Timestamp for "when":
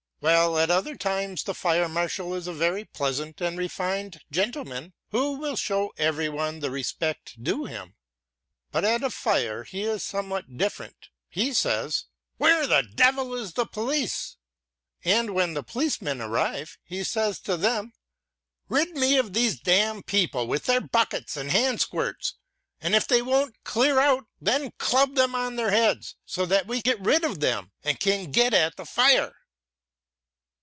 15.33-15.55